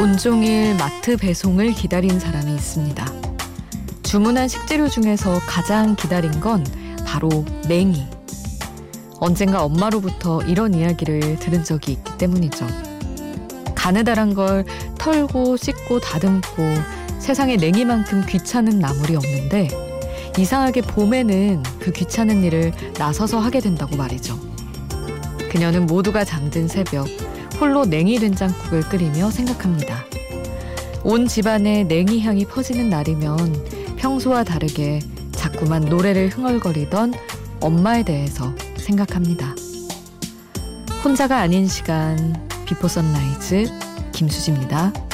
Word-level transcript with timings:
온종일 0.00 0.76
마트 0.76 1.18
배송을 1.18 1.74
기다린 1.74 2.18
사람이 2.18 2.54
있습니다. 2.54 3.04
주문한 4.02 4.48
식재료 4.48 4.88
중에서 4.88 5.38
가장 5.46 5.94
기다린 5.94 6.40
건 6.40 6.64
바로 7.06 7.28
냉이. 7.68 8.06
언젠가 9.18 9.62
엄마로부터 9.62 10.40
이런 10.44 10.72
이야기를 10.72 11.38
들은 11.38 11.64
적이 11.64 11.92
있기 11.92 12.16
때문이죠. 12.16 12.66
가느다란 13.74 14.32
걸 14.32 14.64
털고 14.98 15.58
씻고 15.58 16.00
다듬고 16.00 16.46
세상에 17.18 17.56
냉이만큼 17.56 18.24
귀찮은 18.26 18.78
나물이 18.78 19.16
없는데 19.16 19.68
이상하게 20.38 20.80
봄에는 20.80 21.62
그 21.78 21.92
귀찮은 21.92 22.42
일을 22.44 22.72
나서서 22.96 23.38
하게 23.38 23.60
된다고 23.60 23.96
말이죠. 23.96 24.40
그녀는 25.50 25.84
모두가 25.84 26.24
잠든 26.24 26.68
새벽 26.68 27.06
홀로 27.60 27.84
냉이 27.84 28.18
된장국을 28.18 28.80
끓이며 28.88 29.30
생각합니다. 29.30 30.02
온 31.04 31.26
집안에 31.26 31.84
냉이 31.84 32.22
향이 32.22 32.46
퍼지는 32.46 32.88
날이면 32.88 33.96
평소와 33.96 34.44
다르게 34.44 35.00
자꾸만 35.32 35.82
노래를 35.82 36.30
흥얼거리던 36.30 37.12
엄마에 37.60 38.02
대해서 38.02 38.54
생각합니다. 38.78 39.54
혼자가 41.04 41.38
아닌 41.38 41.68
시간 41.68 42.48
Before 42.64 42.88
Sunrise 42.88 43.66
김수지입니다. 44.12 45.09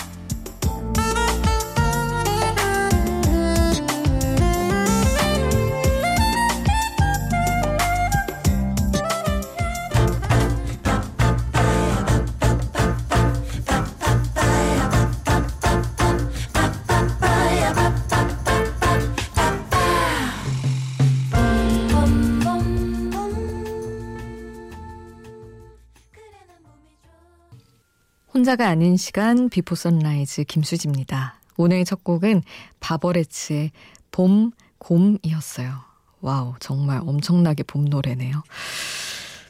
혼자가 28.46 28.68
아닌 28.68 28.96
시간 28.96 29.48
Before 29.48 29.74
Sunrise 29.74 30.44
김수지입니다. 30.44 31.40
오늘 31.56 31.84
첫 31.84 32.04
곡은 32.04 32.44
바버레츠의 32.78 33.72
봄맞이였어요. 34.12 35.80
와우, 36.20 36.54
정말 36.60 37.00
엄청나게 37.04 37.64
봄 37.64 37.86
노래네요. 37.86 38.44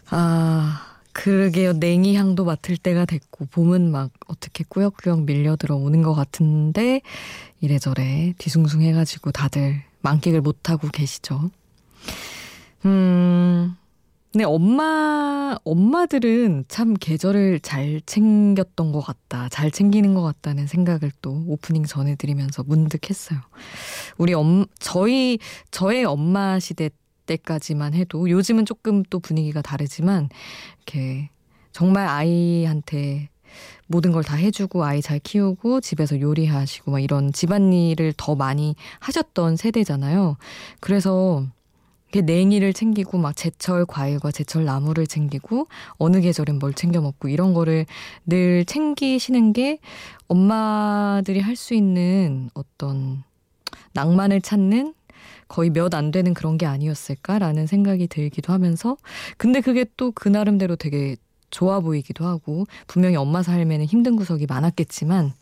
아, 0.09 0.97
그러게요. 1.13 1.75
냉이 1.75 2.17
향도 2.17 2.47
맡을 2.47 2.79
때가 2.79 3.05
됐고, 3.05 3.45
봄은 3.51 3.91
막 3.93 4.13
어떻게 4.29 4.65
꾸역꾸역 4.67 5.25
밀려 5.25 5.57
들어오는 5.57 6.01
것 6.01 6.15
같은데, 6.15 7.03
이래저래 7.61 8.33
뒤숭숭 8.39 8.81
해가지고 8.81 9.31
다들 9.31 9.83
만끽을 10.01 10.41
못하고 10.41 10.89
계시죠. 10.89 11.51
음, 12.87 13.77
근데 14.37 14.45
엄마, 14.45 15.57
엄마들은 15.65 16.67
참 16.69 16.93
계절을 16.93 17.61
잘 17.61 18.03
챙겼던 18.05 18.93
것 18.93 19.01
같다. 19.01 19.49
잘 19.49 19.71
챙기는 19.71 20.13
것 20.13 20.21
같다는 20.21 20.67
생각을 20.67 21.11
또 21.23 21.43
오프닝 21.47 21.85
전해드리면서 21.85 22.65
문득 22.65 23.09
했어요. 23.09 23.39
우리 24.19 24.35
엄, 24.35 24.67
저희, 24.79 25.39
저의 25.71 26.05
엄마 26.05 26.59
시대 26.61 26.91
때까지만 27.25 27.95
해도 27.95 28.29
요즘은 28.29 28.67
조금 28.67 29.05
또 29.05 29.21
분위기가 29.21 29.63
다르지만 29.63 30.29
이렇게 30.85 31.31
정말 31.73 32.07
아이한테 32.07 33.31
모든 33.87 34.13
걸 34.13 34.23
다 34.23 34.37
해주고 34.37 34.85
아이 34.85 35.01
잘 35.01 35.19
키우고 35.19 35.81
집에서 35.81 36.21
요리하시고 36.21 36.91
막 36.91 37.01
이런 37.01 37.33
집안일을 37.33 38.13
더 38.19 38.35
많이 38.35 38.77
하셨던 39.01 39.57
세대잖아요. 39.57 40.37
그래서 40.81 41.47
냉이를 42.15 42.73
챙기고 42.73 43.19
막 43.19 43.37
제철 43.37 43.85
과일과 43.87 44.31
제철 44.31 44.65
나물을 44.65 45.07
챙기고 45.07 45.67
어느 45.99 46.21
계절엔 46.21 46.59
뭘 46.59 46.73
챙겨 46.73 47.01
먹고 47.01 47.29
이런 47.29 47.53
거를 47.53 47.85
늘 48.27 48.65
챙기시는 48.65 49.53
게 49.53 49.79
엄마들이 50.29 51.41
할 51.41 51.57
수 51.57 51.75
있는 51.75 52.51
어떤 52.55 53.23
낭만을 53.95 54.41
찾는 54.41 54.95
거의 55.49 55.71
몇 55.71 55.95
안 55.95 56.11
되는 56.11 56.35
그런 56.35 56.59
게 56.59 56.67
아니었을까라는 56.67 57.67
생각이 57.67 58.07
들기도 58.09 58.53
하면서 58.53 58.97
근데 59.37 59.61
그게 59.61 59.85
또 59.97 60.13
그 60.13 60.29
나름대로 60.29 60.77
되게 60.77 61.17
좋아 61.51 61.81
보이기도 61.81 62.27
하고 62.27 62.67
분명히 62.87 63.17
엄마 63.17 63.43
삶에는 63.43 63.87
힘든 63.87 64.17
구석이 64.17 64.47
많았겠지만 64.47 65.33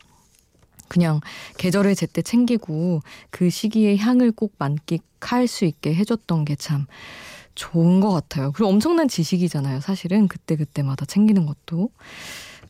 그냥 0.87 1.21
계절을 1.57 1.95
제때 1.95 2.21
챙기고 2.21 3.01
그 3.29 3.49
시기의 3.49 3.97
향을 3.97 4.31
꼭 4.31 4.53
만끽할 4.57 5.47
수 5.47 5.65
있게 5.65 5.93
해줬던 5.95 6.45
게 6.45 6.55
참 6.55 6.85
좋은 7.55 8.01
것 8.01 8.11
같아요. 8.11 8.51
그리고 8.51 8.69
엄청난 8.69 9.07
지식이잖아요. 9.07 9.79
사실은 9.79 10.27
그때그때마다 10.27 11.05
챙기는 11.05 11.45
것도. 11.45 11.89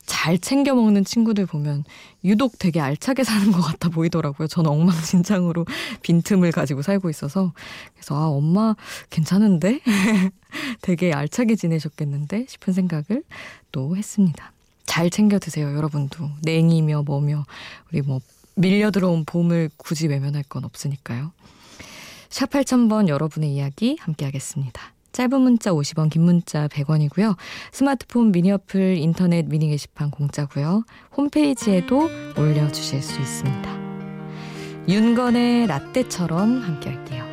잘 0.05 0.37
챙겨 0.37 0.75
먹는 0.75 1.03
친구들 1.03 1.47
보면 1.47 1.83
유독 2.23 2.59
되게 2.59 2.79
알차게 2.79 3.23
사는 3.23 3.51
것 3.51 3.61
같아 3.61 3.89
보이더라고요. 3.89 4.47
저는 4.47 4.69
엉망진창으로 4.69 5.65
빈틈을 6.03 6.51
가지고 6.51 6.83
살고 6.83 7.09
있어서. 7.09 7.53
그래서, 7.95 8.15
아, 8.15 8.27
엄마 8.27 8.75
괜찮은데? 9.09 9.79
되게 10.81 11.11
알차게 11.11 11.55
지내셨겠는데? 11.55 12.45
싶은 12.47 12.73
생각을 12.73 13.23
또 13.71 13.97
했습니다. 13.97 14.51
잘 14.85 15.09
챙겨 15.09 15.39
드세요, 15.39 15.75
여러분도. 15.75 16.29
냉이며 16.41 17.03
뭐며 17.03 17.45
우리 17.91 18.01
뭐 18.01 18.21
밀려 18.55 18.91
들어온 18.91 19.25
봄을 19.25 19.69
굳이 19.77 20.07
외면할 20.07 20.43
건 20.43 20.63
없으니까요. 20.65 21.31
샵 22.29 22.49
8000번 22.49 23.07
여러분의 23.07 23.53
이야기 23.53 23.97
함께 23.99 24.25
하겠습니다. 24.25 24.93
짧은 25.11 25.39
문자 25.39 25.71
50원, 25.71 26.09
긴 26.09 26.23
문자 26.23 26.67
100원이고요. 26.67 27.37
스마트폰 27.71 28.33
미니 28.33 28.51
어플, 28.51 28.97
인터넷 28.97 29.45
미니 29.45 29.69
게시판 29.69 30.11
공짜고요. 30.11 30.83
홈페이지에도 31.15 32.09
올려 32.37 32.69
주실 32.69 33.01
수 33.01 33.19
있습니다. 33.19 33.85
윤건의 34.89 35.67
라떼처럼 35.67 36.61
함께 36.61 36.89
할게요. 36.89 37.24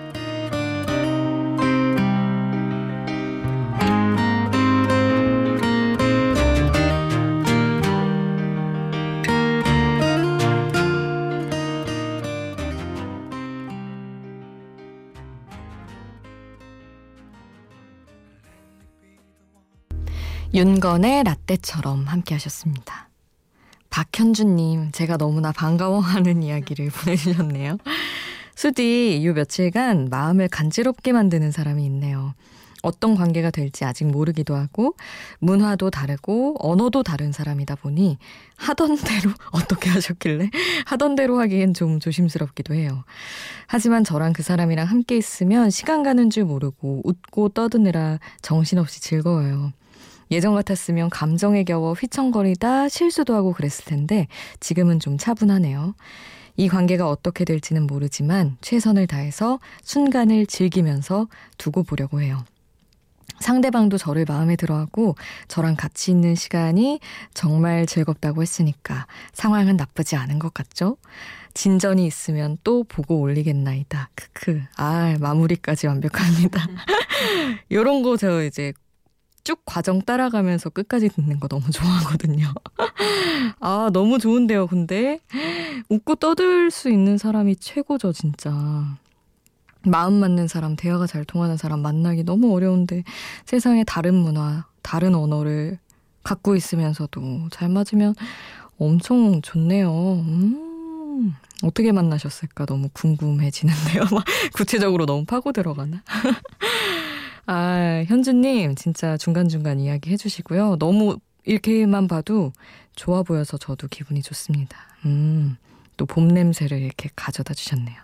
윤건의 20.54 21.24
라떼처럼 21.24 22.04
함께 22.04 22.34
하셨습니다. 22.34 23.08
박현주님, 23.88 24.92
제가 24.92 25.16
너무나 25.16 25.50
반가워하는 25.50 26.42
이야기를 26.44 26.90
보내주셨네요. 26.90 27.78
수디, 28.54 29.22
요 29.24 29.32
며칠간 29.32 30.08
마음을 30.10 30.48
간지럽게 30.48 31.12
만드는 31.12 31.52
사람이 31.52 31.84
있네요. 31.86 32.34
어떤 32.82 33.14
관계가 33.14 33.50
될지 33.50 33.86
아직 33.86 34.04
모르기도 34.04 34.54
하고, 34.54 34.94
문화도 35.38 35.90
다르고, 35.90 36.56
언어도 36.58 37.02
다른 37.02 37.32
사람이다 37.32 37.76
보니, 37.76 38.18
하던 38.56 38.98
대로, 38.98 39.30
어떻게 39.52 39.88
하셨길래? 39.88 40.50
하던 40.84 41.14
대로 41.14 41.38
하기엔 41.40 41.72
좀 41.72 41.98
조심스럽기도 41.98 42.74
해요. 42.74 43.04
하지만 43.68 44.04
저랑 44.04 44.34
그 44.34 44.42
사람이랑 44.42 44.86
함께 44.86 45.16
있으면 45.16 45.70
시간 45.70 46.02
가는 46.02 46.28
줄 46.28 46.44
모르고, 46.44 47.02
웃고 47.04 47.50
떠드느라 47.50 48.18
정신없이 48.42 49.00
즐거워요. 49.00 49.72
예전 50.32 50.54
같았으면 50.54 51.10
감정에 51.10 51.62
겨워 51.62 51.92
휘청거리다 51.92 52.88
실수도 52.88 53.34
하고 53.34 53.52
그랬을 53.52 53.84
텐데 53.84 54.28
지금은 54.60 54.98
좀 54.98 55.18
차분하네요. 55.18 55.94
이 56.56 56.68
관계가 56.68 57.08
어떻게 57.08 57.44
될지는 57.44 57.86
모르지만 57.86 58.56
최선을 58.62 59.06
다해서 59.06 59.58
순간을 59.82 60.46
즐기면서 60.46 61.28
두고 61.58 61.82
보려고 61.82 62.20
해요. 62.22 62.42
상대방도 63.40 63.98
저를 63.98 64.24
마음에 64.26 64.56
들어하고 64.56 65.16
저랑 65.48 65.74
같이 65.76 66.10
있는 66.12 66.34
시간이 66.34 67.00
정말 67.34 67.86
즐겁다고 67.86 68.40
했으니까 68.42 69.06
상황은 69.32 69.76
나쁘지 69.76 70.16
않은 70.16 70.38
것 70.38 70.54
같죠? 70.54 70.96
진전이 71.54 72.06
있으면 72.06 72.56
또 72.64 72.84
보고 72.84 73.20
올리겠나이다. 73.20 74.10
크크. 74.14 74.62
아, 74.76 75.16
마무리까지 75.20 75.86
완벽합니다. 75.88 76.66
요런 77.70 78.02
거 78.02 78.16
저 78.16 78.42
이제 78.44 78.72
쭉 79.44 79.60
과정 79.64 80.00
따라가면서 80.00 80.70
끝까지 80.70 81.08
듣는 81.08 81.40
거 81.40 81.48
너무 81.48 81.70
좋아하거든요. 81.70 82.52
아, 83.60 83.90
너무 83.92 84.18
좋은데요, 84.18 84.66
근데. 84.68 85.18
웃고 85.88 86.16
떠들 86.16 86.70
수 86.70 86.90
있는 86.90 87.18
사람이 87.18 87.56
최고죠, 87.56 88.12
진짜. 88.12 88.52
마음 89.84 90.14
맞는 90.14 90.46
사람, 90.46 90.76
대화가 90.76 91.06
잘 91.06 91.24
통하는 91.24 91.56
사람 91.56 91.80
만나기 91.80 92.22
너무 92.22 92.54
어려운데 92.54 93.02
세상에 93.44 93.82
다른 93.84 94.14
문화, 94.14 94.66
다른 94.80 95.14
언어를 95.14 95.78
갖고 96.22 96.54
있으면서도 96.54 97.48
잘 97.50 97.68
맞으면 97.68 98.14
엄청 98.78 99.42
좋네요. 99.42 99.90
음, 100.24 101.34
어떻게 101.64 101.90
만나셨을까 101.90 102.66
너무 102.66 102.88
궁금해지는데요. 102.92 104.04
막 104.14 104.24
구체적으로 104.54 105.04
너무 105.06 105.24
파고 105.24 105.50
들어가나? 105.52 106.02
아, 107.46 108.04
현주님, 108.06 108.74
진짜 108.76 109.16
중간중간 109.16 109.80
이야기 109.80 110.10
해주시고요. 110.10 110.76
너무 110.78 111.18
이렇게만 111.44 112.06
봐도 112.06 112.52
좋아 112.94 113.22
보여서 113.22 113.56
저도 113.58 113.88
기분이 113.88 114.22
좋습니다. 114.22 114.78
음, 115.06 115.56
또 115.96 116.06
봄 116.06 116.28
냄새를 116.28 116.80
이렇게 116.80 117.10
가져다 117.16 117.54
주셨네요. 117.54 117.96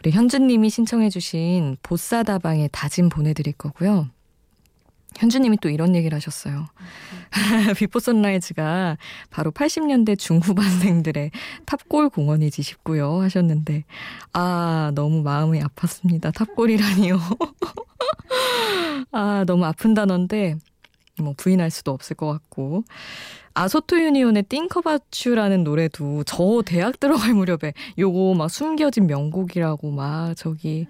우리 0.00 0.10
현주님이 0.10 0.70
신청해주신 0.70 1.76
보싸다방의 1.82 2.68
다짐 2.72 3.08
보내드릴 3.08 3.52
거고요. 3.54 4.08
현주님이 5.16 5.58
또 5.60 5.68
이런 5.68 5.94
얘기를 5.94 6.14
하셨어요. 6.16 6.66
Before 7.76 7.98
Sunrise가 7.98 8.96
바로 9.30 9.50
80년대 9.50 10.18
중후반생들의 10.18 11.30
탑골 11.66 12.10
공원이지 12.10 12.62
싶고요 12.62 13.20
하셨는데 13.20 13.84
아 14.32 14.92
너무 14.94 15.22
마음이 15.22 15.60
아팠습니다. 15.60 16.34
탑골이라니요. 16.34 17.18
아 19.12 19.44
너무 19.46 19.64
아픈 19.64 19.94
단어인데 19.94 20.56
뭐 21.20 21.34
부인할 21.36 21.70
수도 21.70 21.92
없을 21.92 22.16
것 22.16 22.26
같고 22.26 22.84
아소토 23.54 24.00
유니온의 24.00 24.44
띵커바츄라는 24.44 25.64
노래도 25.64 26.22
저 26.24 26.62
대학 26.64 27.00
들어갈 27.00 27.34
무렵에 27.34 27.72
요거 27.98 28.34
막 28.34 28.48
숨겨진 28.50 29.06
명곡이라고 29.06 29.90
막 29.90 30.34
저기 30.36 30.86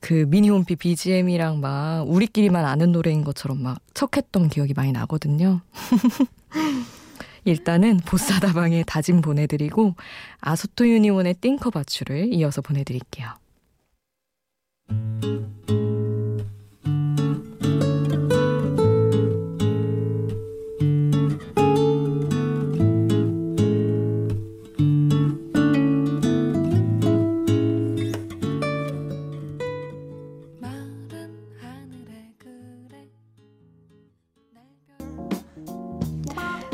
그 0.00 0.24
미니홈피 0.28 0.76
BGM이랑 0.76 1.60
막 1.60 2.04
우리끼리만 2.08 2.64
아는 2.64 2.92
노래인 2.92 3.24
것처럼 3.24 3.62
막 3.62 3.80
척했던 3.94 4.48
기억이 4.48 4.74
많이 4.74 4.92
나거든요. 4.92 5.60
일단은 7.44 7.98
보사다방에 7.98 8.84
다짐 8.86 9.20
보내드리고 9.20 9.94
아소토 10.40 10.86
유니온의 10.88 11.34
띵커바츄를 11.40 12.32
이어서 12.34 12.60
보내드릴게요. 12.60 13.28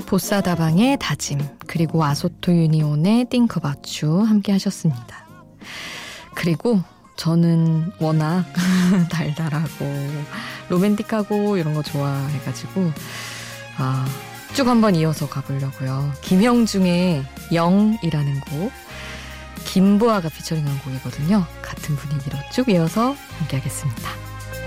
보사다방의 0.07 0.99
다짐 1.01 1.39
그리고 1.67 2.05
아소토 2.05 2.53
유니온의 2.53 3.27
띵크바추 3.27 4.21
함께 4.23 4.53
하셨습니다. 4.53 5.27
그리고 6.35 6.81
저는 7.17 7.93
워낙 8.01 8.45
달달하고 9.11 9.85
로맨틱하고 10.69 11.57
이런 11.57 11.75
거 11.75 11.83
좋아해가지고 11.83 12.93
아, 13.79 14.07
쭉 14.55 14.69
한번 14.69 14.95
이어서 14.95 15.29
가보려고요. 15.29 16.13
김영중의 16.23 17.25
영이라는 17.53 18.41
곡 18.41 18.73
김보아가 19.65 20.29
피처링한 20.29 20.79
곡이거든요. 20.81 21.45
같은 21.63 21.97
분위기로 21.97 22.39
쭉 22.53 22.69
이어서 22.69 23.17
함께 23.39 23.57
하겠습니다. 23.57 24.11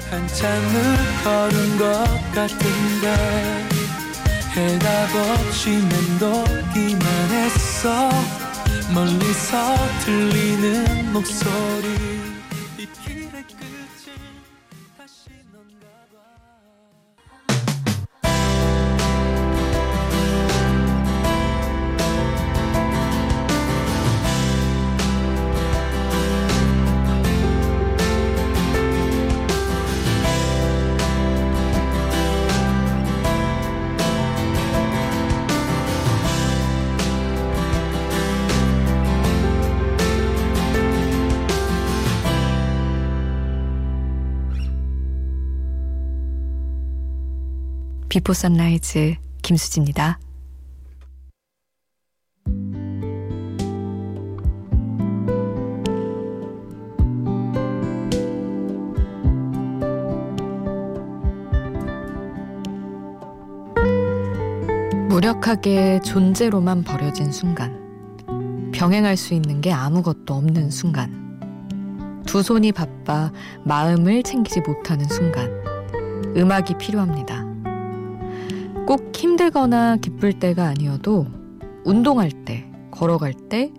한참을 0.09 0.97
걸은 1.23 1.77
것 1.77 2.05
같은데 2.33 3.76
해답 4.57 5.15
없이 5.15 5.69
맴돌기만 5.69 7.03
했어. 7.31 8.09
멀리서 8.91 9.75
들리는 10.03 11.13
목소리 11.13 12.16
Before 48.17 48.33
Sunrise 48.33 49.15
김수지입니다. 49.43 50.17
무력하게 65.09 65.99
존재로만 66.03 66.83
버려진 66.83 67.31
순간. 67.31 67.79
병행할 68.73 69.15
수 69.15 69.35
있는 69.35 69.61
게 69.61 69.71
아무것도 69.71 70.33
없는 70.33 70.71
순간. 70.71 72.23
두 72.25 72.41
손이 72.41 72.71
바빠 72.71 73.31
마음을 73.63 74.23
챙기지 74.23 74.61
못하는 74.61 75.07
순간. 75.07 75.51
음악이 76.35 76.79
필요합니다. 76.79 77.46
꼭 78.87 79.11
힘들거나 79.13 79.97
기쁠 79.97 80.39
때가 80.39 80.65
아니어도 80.65 81.27
운동할 81.83 82.31
때, 82.31 82.65
걸어갈 82.89 83.33
때, 83.33 83.71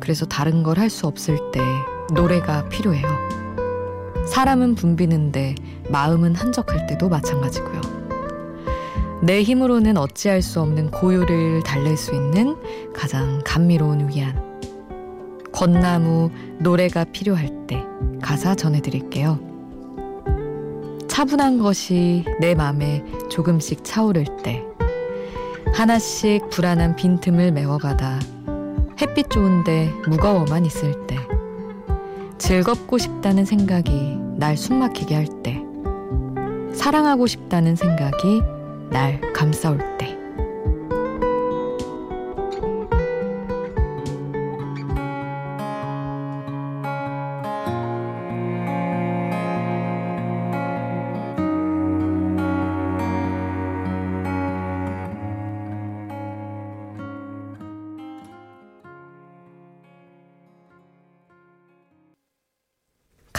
그래서 0.00 0.24
다른 0.24 0.62
걸 0.62 0.78
할 0.78 0.88
수 0.88 1.06
없을 1.08 1.36
때 1.52 1.60
노래가 2.14 2.68
필요해요. 2.68 3.08
사람은 4.26 4.76
붐비는데 4.76 5.56
마음은 5.90 6.36
한적할 6.36 6.86
때도 6.86 7.08
마찬가지고요. 7.08 7.80
내 9.22 9.42
힘으로는 9.42 9.96
어찌할 9.96 10.42
수 10.42 10.60
없는 10.60 10.90
고요를 10.90 11.62
달랠 11.64 11.96
수 11.96 12.14
있는 12.14 12.56
가장 12.94 13.40
감미로운 13.44 14.08
위안. 14.08 14.40
건나무 15.52 16.30
노래가 16.60 17.04
필요할 17.04 17.66
때 17.66 17.82
가사 18.20 18.54
전해드릴게요. 18.54 19.51
차분한 21.12 21.58
것이 21.58 22.24
내 22.40 22.54
맘에 22.54 23.04
조금씩 23.28 23.84
차오를 23.84 24.24
때 24.42 24.64
하나씩 25.74 26.48
불안한 26.48 26.96
빈틈을 26.96 27.52
메워가다 27.52 28.18
햇빛 28.98 29.28
좋은데 29.28 29.92
무거워만 30.08 30.64
있을 30.64 31.06
때 31.06 31.18
즐겁고 32.38 32.96
싶다는 32.96 33.44
생각이 33.44 34.16
날 34.38 34.56
숨막히게 34.56 35.14
할 35.14 35.26
때 35.42 35.62
사랑하고 36.72 37.26
싶다는 37.26 37.76
생각이 37.76 38.40
날 38.88 39.20
감싸올 39.34 39.76
때 39.76 39.91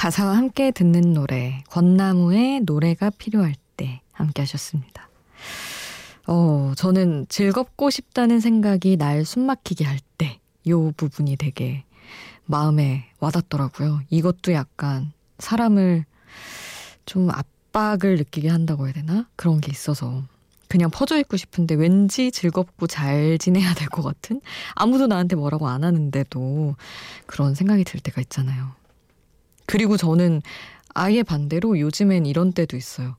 가사와 0.04 0.36
함께 0.36 0.72
듣는 0.72 1.14
노래, 1.14 1.64
권나무의 1.70 2.64
노래가 2.66 3.10
필요할 3.10 3.56
때 3.78 4.02
함께 4.12 4.42
하셨습니다. 4.42 5.08
어, 6.28 6.74
저는 6.76 7.28
즐겁고 7.30 7.90
싶다는 7.90 8.42
생각이 8.42 8.98
날 8.98 9.24
숨막히게 9.24 9.86
할 9.86 10.00
때, 10.18 10.42
요 10.68 10.92
부분이 10.92 11.38
되게 11.38 11.86
마음에 12.44 13.06
와닿더라고요. 13.22 14.02
이것도 14.10 14.52
약간 14.52 15.14
사람을 15.40 16.04
좀 17.06 17.30
압박을 17.30 18.18
느끼게 18.18 18.50
한다고 18.50 18.88
해야 18.88 18.94
되나? 18.94 19.30
그런 19.38 19.62
게 19.62 19.72
있어서. 19.72 20.24
그냥 20.68 20.90
퍼져 20.90 21.18
있고 21.18 21.38
싶은데 21.38 21.76
왠지 21.76 22.30
즐겁고 22.30 22.88
잘 22.88 23.38
지내야 23.38 23.74
될 23.74 23.88
것 23.88 24.02
같은? 24.02 24.42
아무도 24.76 25.08
나한테 25.08 25.38
뭐라고 25.38 25.70
안 25.70 25.86
하는데도 25.86 26.76
그런 27.26 27.56
생각이 27.56 27.86
들 27.86 28.02
때가 28.02 28.20
있잖아요. 28.20 28.83
그리고 29.65 29.98
저는 29.98 30.41
아예 30.93 31.24
반대로 31.24 31.79
요즘엔 31.79 32.25
이런 32.25 32.51
때도 32.53 32.77
있어요. 32.77 33.15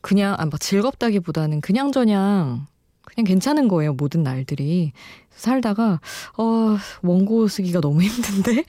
그냥, 0.00 0.34
아, 0.38 0.44
막 0.46 0.60
즐겁다기보다는 0.60 1.60
그냥저냥 1.60 2.66
그냥 3.02 3.24
괜찮은 3.26 3.68
거예요. 3.68 3.92
모든 3.94 4.22
날들이. 4.22 4.92
살다가 5.30 6.00
어 6.38 6.76
원고 7.02 7.48
쓰기가 7.48 7.80
너무 7.80 8.02
힘든데 8.04 8.64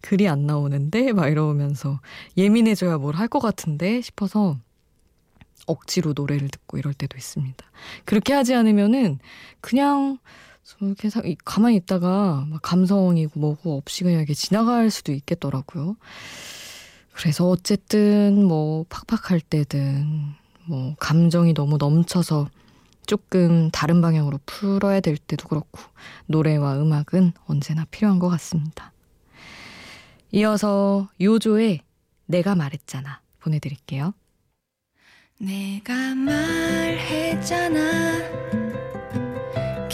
글이 0.00 0.28
안 0.28 0.46
나오는데 0.46 1.12
막 1.12 1.28
이러면서 1.28 2.00
예민해져야 2.36 2.98
뭘 2.98 3.14
할 3.16 3.28
것 3.28 3.40
같은데 3.40 4.00
싶어서 4.00 4.56
억지로 5.66 6.12
노래를 6.14 6.48
듣고 6.48 6.78
이럴 6.78 6.94
때도 6.94 7.16
있습니다. 7.16 7.64
그렇게 8.04 8.32
하지 8.34 8.54
않으면은 8.54 9.18
그냥 9.60 10.18
이렇게 10.80 11.10
가만히 11.44 11.76
있다가 11.76 12.46
막 12.48 12.62
감성이고 12.62 13.38
뭐고 13.38 13.76
없이 13.76 14.02
그냥 14.04 14.20
이렇게 14.20 14.34
지나갈 14.34 14.90
수도 14.90 15.12
있겠더라고요. 15.12 15.96
그래서 17.12 17.48
어쨌든 17.48 18.44
뭐 18.44 18.84
팍팍할 18.88 19.40
때든 19.40 20.34
뭐 20.66 20.94
감정이 20.98 21.54
너무 21.54 21.76
넘쳐서 21.76 22.48
조금 23.06 23.70
다른 23.70 24.00
방향으로 24.00 24.40
풀어야 24.46 25.00
될 25.00 25.16
때도 25.16 25.48
그렇고 25.48 25.80
노래와 26.26 26.76
음악은 26.78 27.32
언제나 27.46 27.84
필요한 27.90 28.18
것 28.18 28.28
같습니다. 28.30 28.92
이어서 30.32 31.08
요조의 31.20 31.82
내가 32.26 32.54
말했잖아 32.54 33.20
보내드릴게요. 33.40 34.14
내가 35.38 36.14
말했잖아 36.14 37.74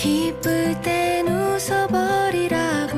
기쁠 0.01 0.81
땐 0.81 1.29
웃어버리라고 1.29 2.97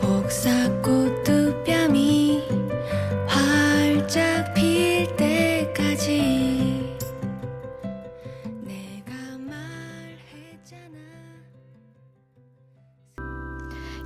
복사꽃 0.00 1.24
뺨이 1.64 2.46
활짝 3.26 4.54
필 4.54 5.08
때까지 5.16 6.96
내가 8.60 9.12
말했잖아 9.38 10.94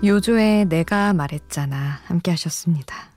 요조의 0.03 0.65
내가 0.65 1.13
말했잖아 1.13 2.01
함께 2.07 2.31
하셨습니다. 2.31 3.16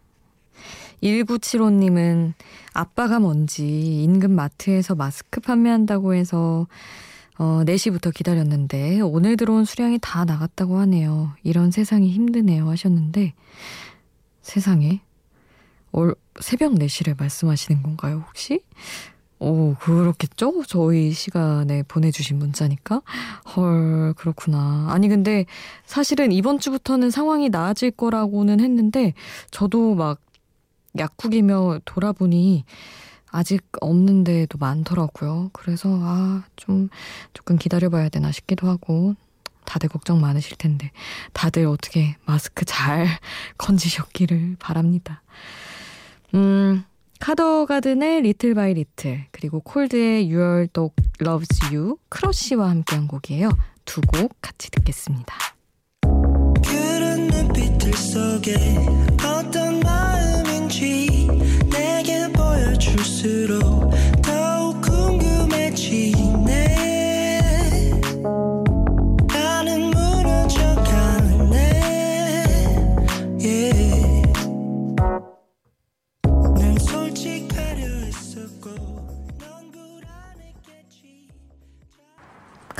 1975님은 1.04 2.34
아빠가 2.74 3.20
뭔지 3.20 4.04
인근 4.04 4.32
마트에서 4.32 4.96
마스크 4.96 5.40
판매한다고 5.42 6.14
해서 6.14 6.68
어, 7.38 7.64
4시부터 7.66 8.14
기다렸는데 8.14 9.00
오늘 9.02 9.38
들어온 9.38 9.64
수량이 9.64 10.00
다 10.02 10.26
나갔다고 10.26 10.78
하네요. 10.80 11.32
이런 11.44 11.72
세상이 11.72 12.12
힘드네요 12.12 12.70
하셨는데 12.70 13.34
세상에 14.42 15.02
올, 15.92 16.16
새벽 16.40 16.74
4시를 16.74 17.18
말씀하시는 17.18 17.82
건가요 17.82 18.24
혹시? 18.28 18.62
오, 19.40 19.76
그렇겠죠? 19.76 20.64
저희 20.68 21.12
시간에 21.12 21.84
보내주신 21.84 22.38
문자니까. 22.38 23.02
헐, 23.56 24.14
그렇구나. 24.18 24.88
아니, 24.90 25.08
근데 25.08 25.46
사실은 25.86 26.34
이번 26.34 26.60
주부터는 26.60 27.10
상황이 27.10 27.48
나아질 27.48 27.92
거라고는 27.92 28.60
했는데, 28.60 29.14
저도 29.50 29.96
막 29.96 30.20
약국이며 31.00 31.80
돌아보니 31.86 32.66
아직 33.32 33.64
없는 33.82 34.24
데도 34.24 34.58
많더라고요. 34.58 35.50
그래서 35.54 35.90
아, 36.02 36.44
좀 36.56 36.90
조금 37.34 37.58
기다려봐야 37.58 38.10
되나 38.10 38.32
싶기도 38.32 38.68
하고 38.68 39.16
다들 39.66 39.88
걱정 39.90 40.20
많으실 40.20 40.58
텐데 40.58 40.92
다들 41.34 41.66
어떻게 41.68 42.16
마스크 42.26 42.66
잘 42.66 43.08
건지셨기를 43.58 44.58
바랍니다. 44.60 45.22
음, 46.34 46.84
카더가든의 47.20 48.22
Little 48.22 48.56
by 48.56 48.74
Little 48.74 49.26
그리고 49.32 49.60
콜드의 49.60 50.34
Your 50.34 50.68
Dog 50.74 50.96
Loves 51.22 51.74
You 51.74 51.98
크러쉬와 52.10 52.70
함께한 52.70 53.08
곡이에요. 53.08 53.50
두 53.86 54.02
곡 54.02 54.34
같이 54.42 54.70
듣겠습니다. 54.72 55.36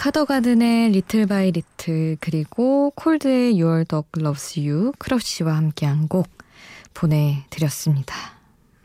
카더가든의 0.10 0.90
Little 0.90 1.28
by 1.28 1.52
Little 1.52 2.18
그리고 2.20 2.92
콜드의 2.96 3.62
Your 3.62 3.86
Dog 3.86 4.08
Loves 4.18 4.60
You 4.60 4.92
크러쉬와 4.98 5.56
함께한 5.56 6.08
곡 6.08 6.28
보내드렸습니다. 6.96 8.16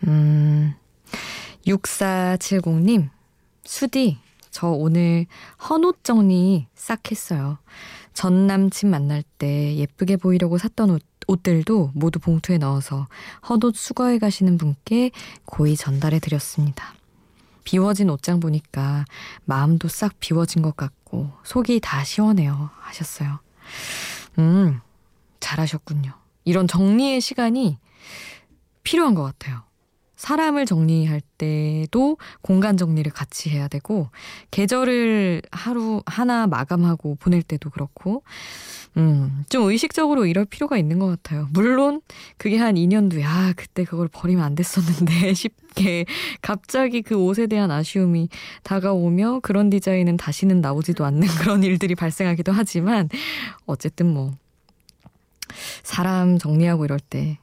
음, 0.07 0.75
6470님 1.67 3.09
수디 3.65 4.19
저 4.51 4.69
오늘 4.69 5.25
헌옷 5.71 6.05
정리 6.05 6.67
싹 6.75 7.11
했어요. 7.11 7.57
전 8.13 8.47
남친 8.47 8.91
만날 8.91 9.23
때 9.39 9.77
예쁘게 9.77 10.19
보이려고 10.19 10.59
샀던 10.59 10.91
옷, 10.91 11.03
옷들도 11.27 11.93
모두 11.95 12.19
봉투에 12.19 12.59
넣어서 12.59 13.07
헌옷 13.49 13.77
수거해 13.77 14.19
가시는 14.19 14.59
분께 14.59 15.11
고이 15.47 15.77
전달해 15.77 16.19
드렸습니다. 16.19 16.93
비워진 17.65 18.11
옷장 18.11 18.41
보니까 18.41 19.05
마음도 19.45 19.89
싹 19.89 20.21
비워진 20.21 20.63
것 20.63 20.77
같고 20.77 21.33
속이 21.43 21.81
다 21.81 22.05
시원해요. 22.05 22.71
하셨어요. 22.81 23.41
음, 24.39 24.81
잘하셨군요. 25.41 26.13
이런 26.45 26.69
정리의 26.69 27.21
시간이 27.21 27.79
필요한 28.83 29.15
것 29.15 29.23
같아요. 29.23 29.63
사람을 30.25 30.65
정리할 30.65 31.21
때도 31.37 32.17
공간 32.41 32.79
정리를 32.79 33.13
같이 33.13 33.51
해야 33.51 33.69
되고, 33.69 34.09
계절을 34.51 35.43
하루 35.51 36.03
하나 36.07 36.47
마감하고 36.47 37.17
보낼 37.17 37.43
때도 37.43 37.69
그렇고, 37.69 38.23
음, 38.97 39.45
좀 39.51 39.65
의식적으로 39.71 40.25
이럴 40.25 40.47
필요가 40.47 40.79
있는 40.79 40.99
것 40.99 41.09
같아요. 41.09 41.47
물론, 41.53 42.01
그게 42.39 42.57
한 42.57 42.77
2년 42.77 43.11
뒤에, 43.11 43.23
아, 43.23 43.53
그때 43.55 43.85
그걸 43.85 44.09
버리면 44.09 44.43
안 44.43 44.55
됐었는데, 44.55 45.35
싶게, 45.37 46.07
갑자기 46.41 47.03
그 47.03 47.17
옷에 47.17 47.47
대한 47.47 47.71
아쉬움이 47.71 48.31
다가오며, 48.63 49.41
그런 49.43 49.69
디자인은 49.69 50.17
다시는 50.17 50.63
나오지도 50.63 51.05
않는 51.05 51.21
그런 51.45 51.63
일들이 51.63 51.95
발생하기도 51.95 52.51
하지만, 52.51 53.11
어쨌든 53.67 54.07
뭐, 54.15 54.33
사람 55.83 56.39
정리하고 56.39 56.87
이럴 56.87 56.99
때, 56.99 57.37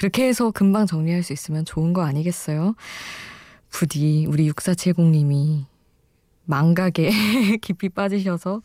그렇게 0.00 0.26
해서 0.26 0.50
금방 0.50 0.86
정리할 0.86 1.22
수 1.22 1.34
있으면 1.34 1.66
좋은 1.66 1.92
거 1.92 2.00
아니겠어요? 2.00 2.74
부디 3.68 4.24
우리 4.26 4.50
6470님이 4.50 5.66
망각에 6.46 7.10
깊이 7.60 7.90
빠지셔서 7.90 8.62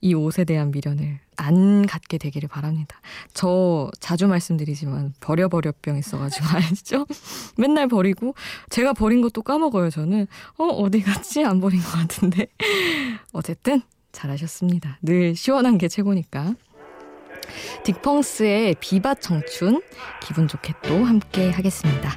이 0.00 0.14
옷에 0.14 0.44
대한 0.44 0.70
미련을 0.70 1.18
안 1.34 1.84
갖게 1.84 2.16
되기를 2.16 2.48
바랍니다. 2.48 3.00
저 3.34 3.90
자주 3.98 4.28
말씀드리지만 4.28 5.14
버려버려병 5.18 5.98
있어가지고 5.98 6.46
아시죠? 6.56 7.06
맨날 7.56 7.88
버리고 7.88 8.36
제가 8.70 8.92
버린 8.92 9.20
것도 9.20 9.42
까먹어요. 9.42 9.90
저는 9.90 10.28
어 10.58 10.64
어디 10.64 11.02
갔지 11.02 11.42
안 11.42 11.60
버린 11.60 11.80
것 11.80 11.90
같은데 11.90 12.46
어쨌든 13.32 13.82
잘하셨습니다. 14.12 15.00
늘 15.02 15.34
시원한 15.34 15.76
게 15.76 15.88
최고니까. 15.88 16.54
딕펑스의 17.84 18.76
비바 18.80 19.14
청춘 19.16 19.82
기분 20.22 20.48
좋게 20.48 20.74
또 20.82 21.04
함께 21.04 21.50
하겠습니다. 21.50 22.16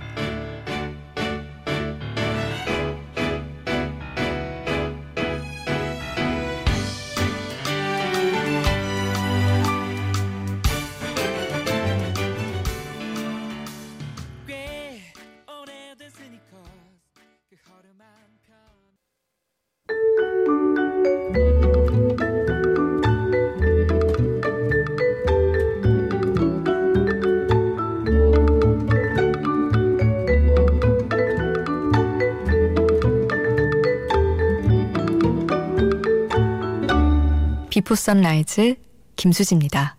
Before 37.91 37.95
Sunrise 37.95 38.75
김수지입니다. 39.17 39.97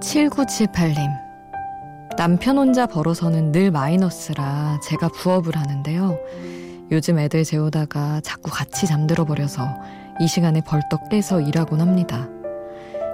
7978님. 0.00 0.96
남편 2.18 2.58
혼자 2.58 2.86
벌어서는 2.86 3.52
늘 3.52 3.70
마이너스라 3.70 4.80
제가 4.82 5.10
부업을 5.10 5.56
하는데요. 5.56 6.18
요즘 6.90 7.20
애들 7.20 7.44
재우다가 7.44 8.20
자꾸 8.22 8.50
같이 8.50 8.88
잠들어 8.88 9.24
버려서 9.24 9.68
이 10.20 10.26
시간에 10.26 10.60
벌떡 10.60 11.08
깨서 11.08 11.40
일하곤 11.40 11.80
합니다. 11.80 12.28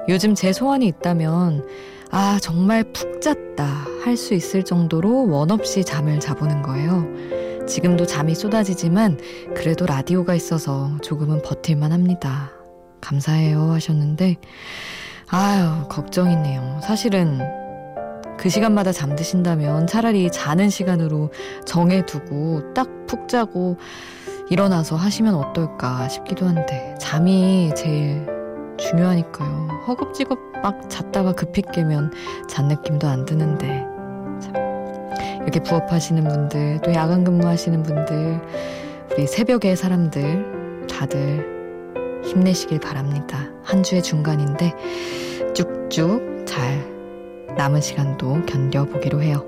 요즘 0.09 0.35
제 0.35 0.55
소원이 0.55 0.87
있다면 0.87 1.67
아 2.11 2.39
정말 2.41 2.85
푹 2.93 3.21
잤다 3.21 3.65
할 4.05 4.17
수 4.17 4.35
있을 4.35 4.63
정도로 4.65 5.29
원 5.29 5.51
없이 5.51 5.85
잠을 5.85 6.19
자보는 6.19 6.63
거예요. 6.63 7.07
지금도 7.67 8.07
잠이 8.07 8.35
쏟아지지만 8.35 9.19
그래도 9.55 9.85
라디오가 9.85 10.35
있어서 10.35 10.97
조금은 11.03 11.43
버틸만 11.43 11.93
합니다. 11.93 12.51
감사해요 13.03 13.73
하셨는데 13.73 14.37
아유 15.29 15.87
걱정이네요. 15.89 16.81
사실은 16.83 17.39
그 18.39 18.49
시간마다 18.49 18.93
잠드신다면 18.93 19.87
차라리 19.87 20.31
자는 20.31 20.71
시간으로 20.71 21.31
정해두고 21.67 22.73
딱 22.75 22.89
푹 23.09 23.27
자고 23.27 23.79
일어나서 24.51 24.95
하시면 24.97 25.35
어떨까 25.35 26.09
싶기도 26.09 26.47
한데 26.47 26.95
잠이 27.01 27.73
제일 27.75 28.27
중요하니까요. 28.79 29.69
허겁지겁 29.87 30.39
막 30.63 30.89
잤다가 30.89 31.33
급히 31.33 31.63
깨면 31.63 32.13
잔 32.49 32.69
느낌도 32.69 33.07
안 33.07 33.25
드는데 33.25 33.85
참. 34.41 34.55
이렇게 35.43 35.61
부업하시는 35.61 36.27
분들 36.27 36.81
또 36.83 36.95
야간 36.95 37.25
근무하시는 37.25 37.83
분들 37.83 38.41
우리 39.13 39.27
새벽의 39.27 39.77
사람들 39.77 40.87
다들 40.91 42.23
힘내시길 42.25 42.81
바랍니다. 42.81 43.51
한 43.63 43.83
주의 43.83 44.03
중간인데 44.03 44.75
쭉쭉 45.55 46.45
잘 46.47 46.99
남은 47.57 47.81
시간도 47.81 48.47
견뎌보기로 48.47 49.23
해요. 49.23 49.45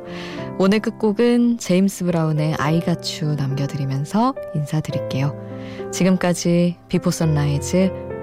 오늘 0.58 0.80
끝곡은 0.80 1.58
제임스 1.58 2.04
브라운의 2.04 2.54
아이가추 2.54 3.34
남겨드리면서 3.34 4.34
인사드릴게요. 4.54 5.34
지금까지 5.92 6.76
비포 6.88 7.10
선라이즈 7.10 8.09